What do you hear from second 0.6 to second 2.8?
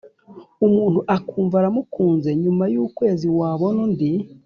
Umuntu ukumva uramukunze nyuma y